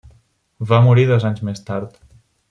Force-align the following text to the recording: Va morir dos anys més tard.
Va 0.71 0.79
morir 0.87 1.03
dos 1.11 1.27
anys 1.31 1.43
més 1.51 1.61
tard. 1.71 2.01